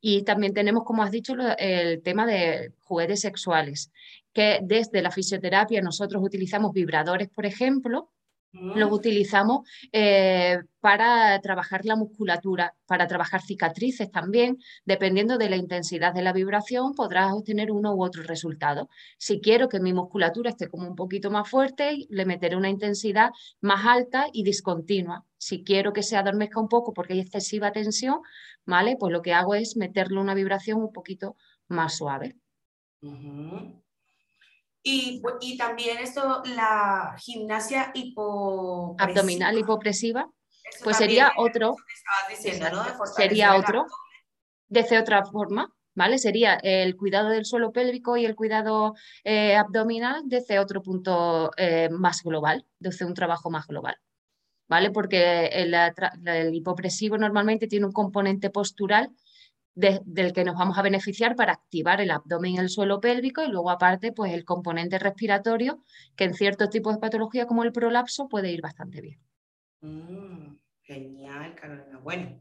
Y 0.00 0.22
también 0.22 0.52
tenemos, 0.52 0.84
como 0.84 1.02
has 1.02 1.10
dicho, 1.10 1.34
el 1.58 2.02
tema 2.02 2.26
de 2.26 2.72
juguetes 2.80 3.20
sexuales, 3.20 3.90
que 4.34 4.60
desde 4.62 5.00
la 5.00 5.10
fisioterapia 5.10 5.80
nosotros 5.80 6.22
utilizamos 6.22 6.72
vibradores, 6.72 7.28
por 7.28 7.46
ejemplo, 7.46 8.10
los 8.54 8.92
utilizamos 8.92 9.68
eh, 9.92 10.58
para 10.80 11.40
trabajar 11.40 11.84
la 11.84 11.96
musculatura, 11.96 12.74
para 12.86 13.06
trabajar 13.06 13.42
cicatrices 13.42 14.10
también. 14.10 14.58
Dependiendo 14.84 15.38
de 15.38 15.50
la 15.50 15.56
intensidad 15.56 16.14
de 16.14 16.22
la 16.22 16.32
vibración, 16.32 16.94
podrás 16.94 17.32
obtener 17.32 17.72
uno 17.72 17.94
u 17.94 18.04
otro 18.04 18.22
resultado. 18.22 18.88
Si 19.18 19.40
quiero 19.40 19.68
que 19.68 19.80
mi 19.80 19.92
musculatura 19.92 20.50
esté 20.50 20.68
como 20.68 20.88
un 20.88 20.94
poquito 20.94 21.30
más 21.30 21.48
fuerte, 21.48 22.06
le 22.08 22.26
meteré 22.26 22.56
una 22.56 22.70
intensidad 22.70 23.30
más 23.60 23.86
alta 23.86 24.26
y 24.32 24.44
discontinua. 24.44 25.24
Si 25.36 25.64
quiero 25.64 25.92
que 25.92 26.02
se 26.02 26.16
adormezca 26.16 26.60
un 26.60 26.68
poco 26.68 26.94
porque 26.94 27.14
hay 27.14 27.20
excesiva 27.20 27.72
tensión, 27.72 28.20
¿vale? 28.64 28.96
Pues 28.98 29.12
lo 29.12 29.22
que 29.22 29.34
hago 29.34 29.54
es 29.54 29.76
meterle 29.76 30.20
una 30.20 30.34
vibración 30.34 30.80
un 30.80 30.92
poquito 30.92 31.36
más 31.68 31.96
suave. 31.96 32.36
Y, 34.86 35.22
y 35.40 35.56
también 35.56 35.96
esto, 35.98 36.42
la 36.44 37.16
gimnasia 37.18 37.90
hipo 37.94 38.94
abdominal 38.98 39.58
hipopresiva, 39.58 40.30
pues 40.82 40.98
sería 40.98 41.32
otro, 41.38 41.74
sería 43.16 43.56
otro, 43.56 43.86
de 44.68 44.98
otra 44.98 45.24
forma, 45.24 45.72
¿vale? 45.94 46.18
Sería 46.18 46.56
el 46.56 46.96
cuidado 46.96 47.30
del 47.30 47.46
suelo 47.46 47.72
pélvico 47.72 48.18
y 48.18 48.26
el 48.26 48.34
cuidado 48.34 48.94
eh, 49.24 49.56
abdominal 49.56 50.22
desde 50.26 50.58
otro 50.58 50.82
punto 50.82 51.50
eh, 51.56 51.88
más 51.90 52.22
global, 52.22 52.66
desde 52.78 53.06
un 53.06 53.14
trabajo 53.14 53.50
más 53.50 53.66
global, 53.66 53.96
¿vale? 54.68 54.90
Porque 54.90 55.46
el, 55.46 55.74
el 56.26 56.54
hipopresivo 56.54 57.16
normalmente 57.16 57.68
tiene 57.68 57.86
un 57.86 57.92
componente 57.92 58.50
postural 58.50 59.10
del 59.74 60.32
que 60.32 60.44
nos 60.44 60.56
vamos 60.56 60.78
a 60.78 60.82
beneficiar 60.82 61.34
para 61.34 61.52
activar 61.52 62.00
el 62.00 62.10
abdomen 62.10 62.52
y 62.52 62.58
el 62.58 62.68
suelo 62.68 63.00
pélvico 63.00 63.42
y 63.42 63.48
luego 63.48 63.70
aparte 63.70 64.12
pues 64.12 64.32
el 64.32 64.44
componente 64.44 64.98
respiratorio 64.98 65.82
que 66.16 66.24
en 66.24 66.34
ciertos 66.34 66.70
tipos 66.70 66.94
de 66.94 67.00
patología 67.00 67.46
como 67.46 67.64
el 67.64 67.72
prolapso 67.72 68.28
puede 68.28 68.52
ir 68.52 68.60
bastante 68.62 69.00
bien. 69.00 69.20
Mm, 69.80 70.56
genial, 70.82 71.54
Carolina. 71.56 71.98
Bueno, 71.98 72.40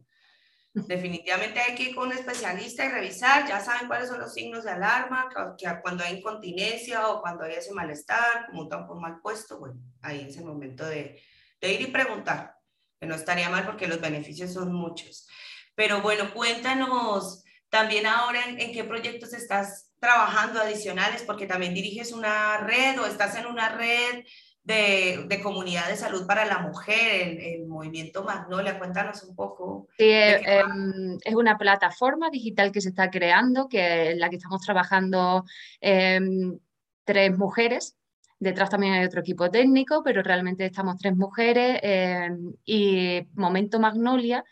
definitivamente 0.73 1.59
hay 1.59 1.75
que 1.75 1.89
ir 1.89 1.95
con 1.95 2.07
un 2.07 2.13
especialista 2.13 2.85
y 2.85 2.89
revisar, 2.89 3.47
ya 3.47 3.59
saben 3.59 3.87
cuáles 3.87 4.09
son 4.09 4.19
los 4.19 4.33
signos 4.33 4.63
de 4.63 4.71
alarma, 4.71 5.27
que, 5.57 5.67
cuando 5.81 6.03
hay 6.03 6.17
incontinencia 6.17 7.07
o 7.07 7.21
cuando 7.21 7.45
hay 7.45 7.53
ese 7.53 7.73
malestar, 7.73 8.45
como 8.47 8.61
un 8.61 8.69
tampoco 8.69 8.99
mal 8.99 9.19
puesto, 9.21 9.59
bueno, 9.59 9.79
ahí 10.01 10.27
es 10.29 10.37
el 10.37 10.45
momento 10.45 10.85
de, 10.85 11.19
de 11.59 11.73
ir 11.73 11.81
y 11.81 11.87
preguntar, 11.87 12.55
que 12.99 13.07
no 13.07 13.15
estaría 13.15 13.49
mal 13.49 13.65
porque 13.65 13.87
los 13.87 13.99
beneficios 13.99 14.53
son 14.53 14.71
muchos. 14.71 15.27
Pero 15.75 16.01
bueno, 16.01 16.33
cuéntanos 16.33 17.43
también 17.69 18.05
ahora 18.05 18.39
en, 18.45 18.71
qué 18.71 18.83
proyectos 18.83 19.33
estás 19.33 19.91
trabajando 19.99 20.59
adicionales, 20.59 21.23
porque 21.23 21.47
también 21.47 21.73
diriges 21.73 22.11
una 22.11 22.57
red 22.57 22.99
o 22.99 23.05
estás 23.07 23.35
en 23.35 23.47
una 23.47 23.69
red 23.69 24.23
de, 24.63 25.25
de, 25.27 25.41
comunidad 25.41 25.87
de 25.87 25.97
salud 25.97 26.27
para 26.27 26.45
la 26.45 26.59
mujer, 26.59 27.37
el, 27.39 27.65
movimiento 27.65 28.23
Magnolia. 28.23 28.77
Cuéntanos 28.77 29.23
un 29.23 29.35
poco. 29.35 29.87
Sí, 29.97 30.05
em, 30.07 31.17
es 31.23 31.35
una 31.35 31.57
plataforma 31.57 32.29
digital 32.29 32.71
que 32.71 32.81
se 32.81 32.89
está 32.89 33.09
creando, 33.09 33.67
que 33.67 34.11
en 34.11 34.19
la 34.19 34.29
que 34.29 34.35
estamos 34.35 34.61
trabajando 34.61 35.43
em, 35.81 36.59
tres 37.03 37.35
mujeres. 37.37 37.97
Detrás 38.39 38.69
también 38.69 38.93
hay 38.93 39.05
otro 39.05 39.21
equipo 39.21 39.49
técnico, 39.49 40.03
pero 40.03 40.21
realmente 40.21 40.65
estamos 40.65 40.97
tres 40.97 41.15
mujeres 41.15 41.79
em, 41.81 42.53
y 42.65 43.27
Momento 43.33 43.79
Magnolia 43.79 44.43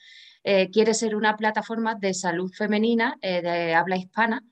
eh, 0.43 0.69
quiere 0.71 0.93
ser 0.93 1.15
una 1.15 1.37
plataforma 1.37 1.95
de 1.95 2.13
salud 2.13 2.51
femenina 2.51 3.17
eh, 3.21 3.41
de 3.41 3.75
habla 3.75 3.97
hispana 3.97 4.43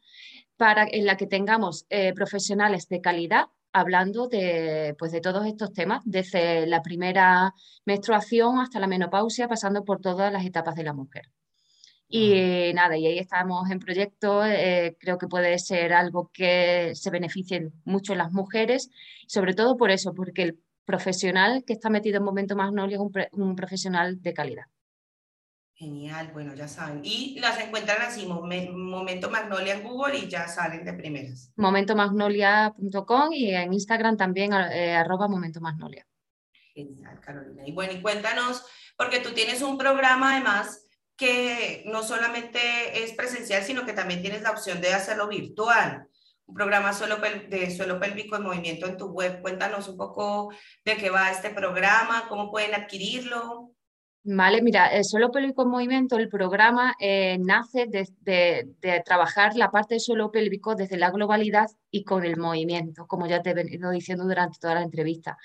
para, 0.56 0.86
en 0.90 1.06
la 1.06 1.18
que 1.18 1.26
tengamos 1.26 1.86
eh, 1.90 2.14
profesionales 2.14 2.88
de 2.90 3.02
calidad 3.02 3.46
hablando 3.72 4.28
de, 4.28 4.96
pues 4.98 5.12
de 5.12 5.22
todos 5.22 5.46
estos 5.46 5.74
temas, 5.74 6.02
desde 6.06 6.68
la 6.68 6.82
primera 6.82 7.54
menstruación 7.86 8.60
hasta 8.60 8.80
la 8.80 8.88
menopausia, 8.88 9.48
pasando 9.48 9.84
por 9.84 10.02
todas 10.02 10.34
las 10.34 10.46
etapas 10.46 10.76
de 10.76 10.84
la 10.84 10.94
mujer. 10.94 11.30
Y 12.12 12.74
nada, 12.74 12.98
y 12.98 13.06
ahí 13.06 13.20
estamos 13.20 13.70
en 13.70 13.78
proyecto, 13.78 14.42
creo 15.00 15.20
que 15.20 15.28
puede 15.28 15.60
ser 15.60 15.94
algo 15.94 16.32
que 16.34 16.94
se 16.96 17.12
beneficien 17.12 17.72
mucho 17.86 18.16
las 18.16 18.32
mujeres, 18.32 18.90
sobre 19.28 19.54
todo 19.54 19.78
por 19.78 19.92
eso, 19.92 20.16
porque 20.16 20.42
el 20.42 20.60
profesional 20.86 21.64
que 21.64 21.74
está 21.74 21.92
metido 21.92 22.18
en 22.18 22.24
Momento 22.24 22.56
Magnolia 22.56 22.98
es 22.98 23.30
un 23.34 23.56
profesional 23.56 24.20
de 24.20 24.34
calidad. 24.34 24.66
Genial, 25.80 26.32
bueno, 26.34 26.54
ya 26.56 26.68
saben. 26.68 27.00
Y 27.06 27.40
las 27.40 27.58
encuentran 27.58 28.02
así, 28.02 28.26
Momento 28.26 29.30
Magnolia 29.30 29.76
en 29.76 29.84
Google 29.84 30.18
y 30.18 30.28
ya 30.28 30.46
salen 30.50 30.84
de 30.84 30.92
primeras. 30.92 31.54
Momentomagnolia.com 31.56 33.32
y 33.32 33.56
en 33.56 33.72
Instagram 33.72 34.18
también 34.18 34.52
eh, 34.52 34.94
arroba 34.94 35.30
Momento 35.30 35.62
Magnolia. 35.62 36.06
Genial, 36.74 37.22
Carolina. 37.22 37.64
Y 37.66 37.72
bueno, 37.72 37.94
y 37.94 38.02
cuéntanos, 38.02 38.66
porque 38.98 39.22
tú 39.22 39.32
tienes 39.32 39.62
un 39.62 39.78
programa 39.78 40.34
además 40.34 40.86
que 41.16 41.84
no 41.86 42.04
solamente 42.04 42.60
es 43.02 43.14
presencial, 43.14 43.64
sino 43.64 43.86
que 43.86 43.94
también 43.94 44.22
tienes 44.22 44.42
la 44.42 44.52
opción 44.52 44.82
de 44.82 44.94
hacerlo 44.94 45.30
virtual. 45.30 46.10
Un 46.46 46.56
programa 46.56 46.92
solo 46.92 47.16
de 47.16 47.72
suelo 47.72 48.02
pélvico 48.02 48.36
en 48.36 48.44
movimiento 48.44 48.86
en 48.86 48.98
tu 48.98 49.08
web. 49.12 49.42
Cuéntanos 49.42 49.88
un 49.88 49.96
poco 49.96 50.52
de 50.84 50.98
qué 50.98 51.10
va 51.10 51.32
este 51.32 51.52
programa, 51.52 52.26
cómo 52.28 52.52
pueden 52.52 52.76
adquirirlo. 52.76 53.72
Vale, 54.24 54.62
mira, 54.62 54.88
el 54.88 55.06
suelo 55.06 55.32
pélvico 55.32 55.64
en 55.64 55.70
movimiento, 55.70 56.18
el 56.18 56.28
programa 56.28 56.94
eh, 57.00 57.38
nace 57.40 57.88
de, 57.88 59.02
trabajar 59.06 59.56
la 59.56 59.72
parte 59.72 59.96
del 59.96 60.02
suelo 60.02 60.30
pélvico 60.30 60.76
desde 60.76 60.98
la 60.98 61.10
globalidad 61.10 61.68
y 61.90 62.04
con 62.04 62.26
el 62.26 62.38
movimiento, 62.38 63.08
como 63.08 63.28
ya 63.28 63.42
te 63.42 63.52
he 63.52 63.54
venido 63.54 63.90
diciendo 63.92 64.26
durante 64.26 64.60
toda 64.60 64.76
la 64.76 64.84
entrevista. 64.84 65.38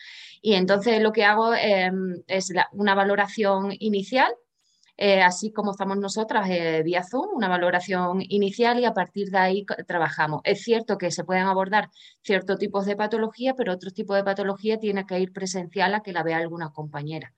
Y 0.43 0.55
entonces 0.55 1.01
lo 1.01 1.13
que 1.13 1.25
hago 1.25 1.55
em, 1.55 2.23
es 2.27 2.53
una 2.73 2.95
valoración 2.97 3.71
inicial, 3.79 4.35
eh, 4.97 5.23
así 5.23 5.53
como 5.53 5.73
estamos 5.73 5.99
nosotras 5.99 6.49
eh, 6.51 6.83
vía 6.85 7.05
Zoom, 7.05 7.29
una 7.35 7.49
valoración 7.49 8.23
inicial 8.29 8.79
y 8.81 8.85
a 8.85 8.95
partir 8.95 9.31
de 9.31 9.39
ahí 9.39 9.67
trabajamos. 9.87 10.41
Es 10.45 10.63
cierto 10.63 10.99
que 10.99 11.11
se 11.11 11.25
pueden 11.25 11.47
abordar 11.47 11.91
ciertos 12.23 12.59
tipos 12.59 12.87
de 12.87 12.97
patología, 12.97 13.55
pero 13.55 13.73
otros 13.73 13.95
tipos 13.95 14.17
de 14.17 14.25
patología 14.25 14.79
tiene 14.79 15.07
que 15.07 15.19
ir 15.21 15.33
presencial 15.33 15.95
a 15.95 16.01
que 16.03 16.13
la 16.13 16.23
vea 16.23 16.39
alguna 16.39 16.71
compañera. 16.71 17.33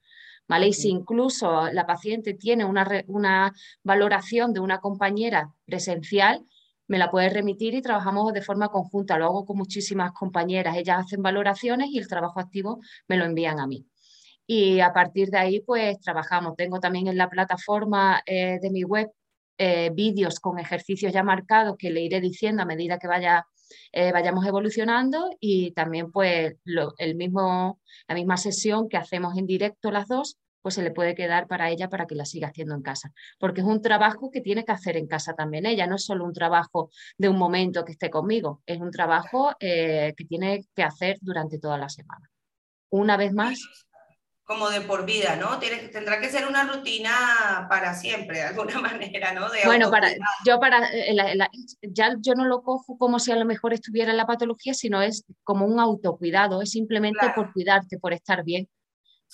¿Vale? 0.47 0.67
Y 0.69 0.73
si 0.73 0.89
incluso 0.89 1.69
la 1.71 1.85
paciente 1.85 2.33
tiene 2.33 2.63
una, 2.63 2.87
una 3.07 3.53
valoración 3.83 4.53
de 4.53 4.61
una 4.61 4.79
compañera 4.79 5.53
presencial, 5.65 6.45
me 6.87 6.97
la 6.97 7.11
puede 7.11 7.29
remitir 7.29 7.73
y 7.73 7.81
trabajamos 7.81 8.31
de 8.33 8.41
forma 8.41 8.69
conjunta. 8.69 9.17
Lo 9.17 9.25
hago 9.25 9.45
con 9.45 9.57
muchísimas 9.57 10.13
compañeras. 10.13 10.77
Ellas 10.77 11.05
hacen 11.05 11.21
valoraciones 11.21 11.89
y 11.91 11.97
el 11.97 12.07
trabajo 12.07 12.39
activo 12.39 12.79
me 13.07 13.17
lo 13.17 13.25
envían 13.25 13.59
a 13.59 13.67
mí. 13.67 13.85
Y 14.45 14.79
a 14.79 14.93
partir 14.93 15.29
de 15.29 15.37
ahí, 15.37 15.59
pues 15.59 15.99
trabajamos. 15.99 16.55
Tengo 16.55 16.79
también 16.79 17.07
en 17.07 17.17
la 17.17 17.29
plataforma 17.29 18.21
eh, 18.25 18.59
de 18.61 18.69
mi 18.69 18.83
web 18.83 19.11
eh, 19.57 19.89
vídeos 19.93 20.39
con 20.39 20.59
ejercicios 20.59 21.11
ya 21.11 21.23
marcados 21.23 21.75
que 21.77 21.89
le 21.89 22.01
iré 22.01 22.21
diciendo 22.21 22.61
a 22.61 22.65
medida 22.65 22.97
que 22.99 23.07
vaya, 23.07 23.45
eh, 23.91 24.11
vayamos 24.11 24.45
evolucionando 24.45 25.29
y 25.39 25.71
también 25.71 26.11
pues 26.11 26.55
el 26.97 27.15
mismo, 27.15 27.79
la 28.07 28.15
misma 28.15 28.37
sesión 28.37 28.89
que 28.89 28.97
hacemos 28.97 29.37
en 29.37 29.45
directo 29.45 29.91
las 29.91 30.07
dos, 30.07 30.37
pues 30.61 30.75
se 30.75 30.83
le 30.83 30.91
puede 30.91 31.15
quedar 31.15 31.47
para 31.47 31.69
ella 31.69 31.89
para 31.89 32.07
que 32.07 32.15
la 32.15 32.25
siga 32.25 32.49
haciendo 32.49 32.75
en 32.75 32.81
casa. 32.81 33.13
Porque 33.39 33.61
es 33.61 33.67
un 33.67 33.81
trabajo 33.81 34.31
que 34.31 34.41
tiene 34.41 34.65
que 34.65 34.71
hacer 34.71 34.97
en 34.97 35.07
casa 35.07 35.33
también 35.33 35.65
ella, 35.65 35.87
no 35.87 35.95
es 35.95 36.05
solo 36.05 36.25
un 36.25 36.33
trabajo 36.33 36.89
de 37.17 37.29
un 37.29 37.37
momento 37.37 37.85
que 37.85 37.93
esté 37.93 38.09
conmigo, 38.09 38.61
es 38.65 38.79
un 38.79 38.91
trabajo 38.91 39.55
que 39.59 40.13
tiene 40.27 40.65
que 40.75 40.83
hacer 40.83 41.17
durante 41.21 41.59
toda 41.59 41.77
la 41.77 41.89
semana. 41.89 42.29
Una 42.89 43.17
vez 43.17 43.33
más, 43.33 43.86
como 44.47 44.69
de 44.69 44.79
por 44.79 45.05
vida, 45.05 45.35
¿no? 45.35 45.59
Tiene, 45.59 45.89
tendrá 45.89 46.21
que 46.21 46.29
ser 46.29 46.47
una 46.47 46.63
rutina 46.63 47.67
para 47.69 47.93
siempre, 47.93 48.37
de 48.37 48.43
alguna 48.45 48.79
manera, 48.81 49.33
¿no? 49.33 49.47
bueno, 49.65 49.91
para, 49.91 50.09
yo 50.45 50.57
para, 50.57 50.89
eh, 50.93 51.13
ya 51.81 52.15
yo 52.19 52.33
no 52.33 52.45
lo 52.45 52.63
cojo 52.63 52.97
como 52.97 53.19
si 53.19 53.33
a 53.33 53.35
lo 53.35 53.43
mejor 53.43 53.73
estuviera 53.73 54.11
en 54.11 54.17
la 54.17 54.25
patología, 54.25 54.73
sino 54.73 55.01
es 55.01 55.25
como 55.43 55.65
un 55.65 55.81
autocuidado, 55.81 56.61
es 56.61 56.71
simplemente 56.71 57.29
por 57.35 57.51
cuidarte, 57.51 57.99
por 57.99 58.13
estar 58.13 58.45
bien. 58.45 58.69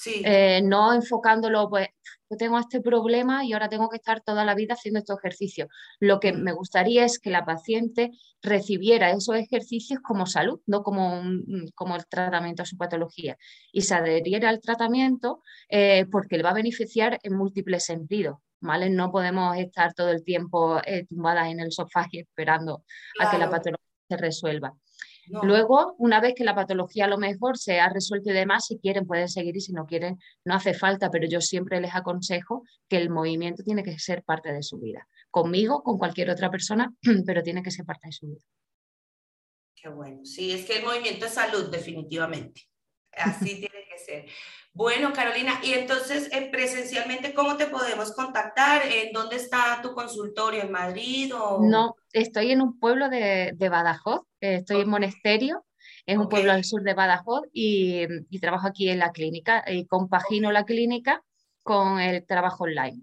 Eh, 0.05 0.61
no 0.63 0.93
enfocándolo, 0.93 1.69
pues, 1.69 1.87
yo 2.29 2.37
tengo 2.37 2.57
este 2.57 2.81
problema 2.81 3.45
y 3.45 3.53
ahora 3.53 3.69
tengo 3.69 3.89
que 3.89 3.97
estar 3.97 4.21
toda 4.21 4.43
la 4.43 4.55
vida 4.55 4.73
haciendo 4.73 4.99
estos 4.99 5.19
ejercicios. 5.19 5.69
Lo 5.99 6.19
que 6.19 6.33
me 6.33 6.51
gustaría 6.51 7.05
es 7.05 7.19
que 7.19 7.29
la 7.29 7.45
paciente 7.45 8.11
recibiera 8.41 9.11
esos 9.11 9.35
ejercicios 9.35 9.99
como 10.01 10.25
salud, 10.25 10.59
no 10.65 10.83
como, 10.83 11.21
como 11.75 11.95
el 11.95 12.05
tratamiento 12.07 12.63
a 12.63 12.65
su 12.65 12.77
patología, 12.77 13.37
y 13.71 13.81
se 13.81 13.95
adheriera 13.95 14.49
al 14.49 14.61
tratamiento 14.61 15.41
eh, 15.69 16.05
porque 16.11 16.37
le 16.37 16.43
va 16.43 16.51
a 16.51 16.55
beneficiar 16.55 17.19
en 17.23 17.35
múltiples 17.35 17.85
sentidos. 17.85 18.37
¿Vale? 18.65 18.89
No 18.89 19.11
podemos 19.11 19.57
estar 19.57 19.93
todo 19.93 20.09
el 20.09 20.23
tiempo 20.23 20.79
eh, 20.85 21.05
tumbadas 21.05 21.49
en 21.49 21.59
el 21.59 21.73
sofá 21.73 22.07
y 22.09 22.19
esperando 22.19 22.85
a 23.19 23.29
que 23.29 23.37
la 23.37 23.49
patología 23.49 23.83
se 24.07 24.15
resuelva. 24.15 24.73
Luego, 25.27 25.95
una 25.97 26.19
vez 26.19 26.33
que 26.35 26.43
la 26.43 26.55
patología 26.55 27.05
a 27.05 27.07
lo 27.07 27.17
mejor 27.17 27.57
se 27.57 27.79
ha 27.79 27.89
resuelto 27.89 28.29
y 28.29 28.33
demás, 28.33 28.65
si 28.67 28.77
quieren 28.77 29.07
pueden 29.07 29.29
seguir 29.29 29.55
y 29.55 29.61
si 29.61 29.73
no 29.73 29.85
quieren 29.85 30.19
no 30.43 30.55
hace 30.55 30.73
falta, 30.73 31.09
pero 31.09 31.27
yo 31.27 31.41
siempre 31.41 31.79
les 31.79 31.95
aconsejo 31.95 32.63
que 32.89 32.97
el 32.97 33.09
movimiento 33.09 33.63
tiene 33.63 33.83
que 33.83 33.97
ser 33.99 34.23
parte 34.23 34.51
de 34.51 34.63
su 34.63 34.79
vida. 34.79 35.07
Conmigo, 35.31 35.81
con 35.83 35.97
cualquier 35.97 36.29
otra 36.29 36.49
persona, 36.49 36.93
pero 37.25 37.41
tiene 37.41 37.63
que 37.63 37.71
ser 37.71 37.85
parte 37.85 38.07
de 38.07 38.11
su 38.11 38.27
vida. 38.27 38.41
Qué 39.75 39.89
bueno. 39.89 40.23
Sí, 40.25 40.51
es 40.51 40.65
que 40.65 40.77
el 40.77 40.85
movimiento 40.85 41.25
es 41.25 41.33
salud, 41.33 41.69
definitivamente. 41.69 42.61
Así 43.11 43.61
ser. 43.97 44.25
Bueno, 44.75 45.13
Carolina, 45.13 45.59
y 45.63 45.73
entonces 45.73 46.29
eh, 46.31 46.49
presencialmente, 46.51 47.35
¿cómo 47.35 47.57
te 47.57 47.67
podemos 47.67 48.11
contactar? 48.13 48.81
¿En 48.87 49.13
dónde 49.13 49.35
está 49.35 49.79
tu 49.83 49.93
consultorio? 49.93 50.63
¿En 50.63 50.71
Madrid? 50.71 51.31
O... 51.35 51.59
No, 51.61 51.95
estoy 52.11 52.51
en 52.51 52.61
un 52.61 52.79
pueblo 52.79 53.07
de, 53.07 53.55
Badajoz, 53.59 54.21
eh, 54.41 54.55
estoy 54.55 54.81
en 54.81 54.89
Monesterio, 54.89 55.63
es 56.07 56.17
un 56.17 56.27
pueblo 56.27 56.51
al 56.51 56.63
sur 56.63 56.81
de 56.81 56.95
Badajoz 56.95 57.43
y, 57.53 58.07
trabajo 58.39 58.67
aquí 58.67 58.89
en 58.89 58.97
la 58.97 59.11
clínica 59.11 59.63
y 59.67 59.85
compagino 59.85 60.51
la 60.51 60.65
clínica 60.65 61.23
con 61.61 61.99
el 61.99 62.25
trabajo 62.25 62.63
online. 62.63 62.99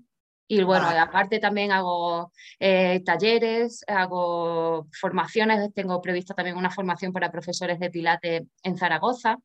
Y 0.48 0.64
bueno, 0.64 0.88
aparte 0.88 1.38
también 1.38 1.70
hago 1.70 2.32
eh, 2.58 3.00
talleres, 3.04 3.84
hago 3.86 4.88
formaciones, 5.00 5.72
tengo 5.72 6.02
prevista 6.02 6.34
también 6.34 6.56
una 6.56 6.70
formación 6.70 7.12
para 7.12 7.30
profesores 7.30 7.78
de 7.78 7.90
Pilates 7.90 8.42
en 8.64 8.76
Zaragoza, 8.76 9.38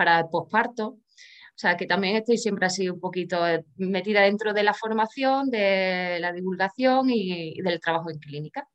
para 0.00 0.18
el 0.18 0.30
posparto. 0.30 0.86
O 0.86 1.58
sea, 1.60 1.76
que 1.76 1.84
también 1.84 2.16
estoy 2.16 2.38
siempre 2.38 2.64
así 2.64 2.88
un 2.88 3.00
poquito 3.00 3.46
eh, 3.46 3.66
metida 3.76 4.22
dentro 4.22 4.54
de 4.54 4.62
la 4.62 4.72
formación, 4.72 5.50
de 5.50 6.16
la 6.18 6.32
divulgación 6.32 7.10
y, 7.10 7.60
del 7.60 7.78
trabajo 7.80 8.08
en 8.08 8.18
clínica. 8.18 8.66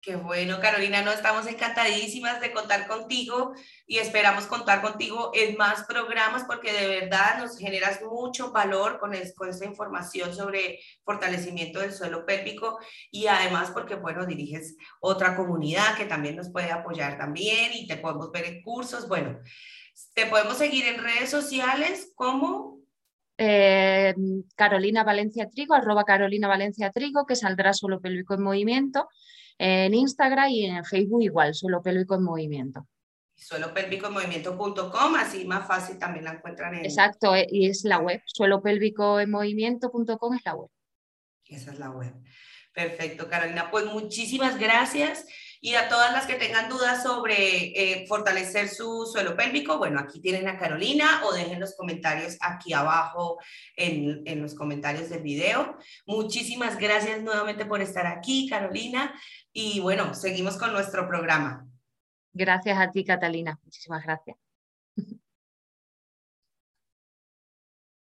Qué 0.00 0.16
bueno, 0.16 0.58
Carolina, 0.60 1.02
no 1.02 1.12
estamos 1.12 1.46
encantadísimas 1.46 2.40
de 2.40 2.52
contar 2.52 2.88
contigo 2.88 3.54
y 3.86 3.98
esperamos 3.98 4.46
contar 4.46 4.82
contigo 4.82 5.30
en 5.34 5.56
más 5.56 5.84
programas 5.84 6.42
porque 6.44 6.72
de 6.72 7.00
verdad 7.00 7.38
nos 7.38 7.58
generas 7.58 8.02
mucho 8.02 8.50
valor 8.50 8.98
con, 8.98 9.12
con 9.36 9.48
esta 9.48 9.64
información 9.64 10.34
sobre 10.34 10.80
fortalecimiento 11.04 11.78
del 11.78 11.92
suelo 11.92 12.26
pélvico 12.26 12.80
y 13.12 13.28
además 13.28 13.70
porque, 13.70 13.94
bueno, 13.94 14.26
diriges 14.26 14.76
otra 14.98 15.36
comunidad 15.36 15.96
que 15.96 16.06
también 16.06 16.34
nos 16.34 16.50
puede 16.50 16.72
apoyar 16.72 17.18
también 17.18 17.70
y 17.72 17.86
te 17.86 17.98
podemos 17.98 18.32
ver 18.32 18.46
en 18.46 18.62
cursos. 18.62 19.06
Bueno, 19.06 19.38
te 20.14 20.26
podemos 20.26 20.58
seguir 20.58 20.86
en 20.86 21.02
redes 21.02 21.30
sociales 21.30 22.12
como 22.14 22.80
eh, 23.38 24.14
Carolina 24.54 25.04
Valencia 25.04 25.48
Trigo, 25.48 25.74
arroba 25.74 26.04
Carolina 26.04 26.48
Valencia 26.48 26.90
Trigo, 26.90 27.26
que 27.26 27.36
saldrá 27.36 27.72
Suelo 27.72 28.00
Pélvico 28.00 28.34
en 28.34 28.42
Movimiento, 28.42 29.08
en 29.58 29.94
Instagram 29.94 30.50
y 30.50 30.66
en 30.66 30.84
Facebook 30.84 31.22
igual, 31.22 31.54
Suelo 31.54 31.82
Pélvico 31.82 32.14
en 32.14 32.22
Movimiento. 32.22 32.86
Suelo 33.34 33.74
Pélvico 33.74 34.06
en 34.06 34.14
Movimiento.com, 34.14 35.14
así 35.16 35.44
más 35.44 35.66
fácil 35.66 35.98
también 35.98 36.24
la 36.24 36.32
encuentran 36.32 36.74
en... 36.74 36.84
Exacto, 36.86 37.36
eh, 37.36 37.46
y 37.50 37.68
es 37.68 37.84
la 37.84 37.98
web, 37.98 38.22
suelo 38.24 38.62
pélvico 38.62 39.20
en 39.20 39.30
movimiento.com 39.30 40.34
es 40.34 40.44
la 40.44 40.54
web. 40.54 40.70
Esa 41.44 41.72
es 41.72 41.78
la 41.78 41.90
web. 41.90 42.14
Perfecto, 42.72 43.28
Carolina. 43.28 43.70
Pues 43.70 43.86
muchísimas 43.86 44.58
gracias. 44.58 45.26
Y 45.60 45.74
a 45.74 45.88
todas 45.88 46.12
las 46.12 46.26
que 46.26 46.34
tengan 46.34 46.68
dudas 46.68 47.02
sobre 47.02 47.34
eh, 47.34 48.06
fortalecer 48.06 48.68
su 48.68 49.06
suelo 49.06 49.36
pélvico, 49.36 49.78
bueno, 49.78 50.00
aquí 50.00 50.20
tienen 50.20 50.48
a 50.48 50.58
Carolina 50.58 51.22
o 51.24 51.32
dejen 51.32 51.60
los 51.60 51.74
comentarios 51.76 52.36
aquí 52.40 52.72
abajo 52.72 53.38
en, 53.76 54.22
en 54.26 54.42
los 54.42 54.54
comentarios 54.54 55.08
del 55.08 55.22
video. 55.22 55.76
Muchísimas 56.06 56.78
gracias 56.78 57.22
nuevamente 57.22 57.66
por 57.66 57.80
estar 57.80 58.06
aquí, 58.06 58.48
Carolina. 58.48 59.14
Y 59.52 59.80
bueno, 59.80 60.14
seguimos 60.14 60.56
con 60.56 60.72
nuestro 60.72 61.06
programa. 61.08 61.66
Gracias 62.32 62.78
a 62.78 62.90
ti, 62.90 63.04
Catalina. 63.04 63.58
Muchísimas 63.64 64.04
gracias. 64.04 64.45